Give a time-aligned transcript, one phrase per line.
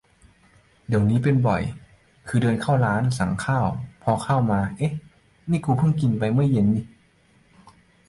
[0.87, 1.61] เดี๋ยวนี้เป็นบ่อย
[2.27, 3.67] คือเดินเข้าร้าน สั่งข้าว
[4.03, 4.93] พอข้าวมา เอ๊ะ
[5.49, 6.81] นี่กูเพิ่งกินไปเมื่อเย็นนิ